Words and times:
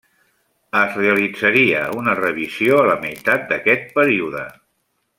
Es 0.79 0.95
realitzaria 0.99 1.83
una 1.99 2.17
revisió 2.21 2.81
a 2.81 2.89
la 2.93 2.99
meitat 3.07 3.47
d'aquest 3.55 3.89
període. 4.01 4.47